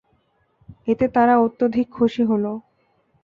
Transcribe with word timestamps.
এতে 0.87 1.05
তারা 1.07 1.33
অত্যধিক 1.37 1.87
খুশী 1.89 2.23
হল। 2.23 2.45